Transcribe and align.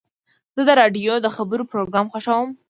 زه 0.55 0.61
د 0.67 0.69
راډیو 0.81 1.13
د 1.21 1.27
خبرو 1.35 1.69
پروګرام 1.71 2.05
خوښوم. 2.13 2.49